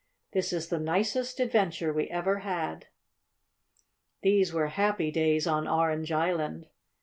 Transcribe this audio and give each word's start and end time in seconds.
"This 0.33 0.51
is 0.51 0.69
the 0.69 0.79
nicest 0.79 1.39
adventure 1.39 1.93
we 1.93 2.09
ever 2.09 2.39
had!" 2.39 2.87
These 4.23 4.51
were 4.51 4.69
happy 4.69 5.11
days 5.11 5.45
on 5.45 5.67
Orange 5.67 6.11
Island. 6.11 6.65